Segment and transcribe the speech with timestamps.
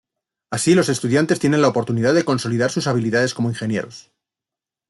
[0.49, 4.09] Así, los estudiantes tienen la oportunidad de consolidar sus habilidades como ingenieros.